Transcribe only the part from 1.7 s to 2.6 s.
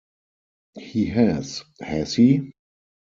has he?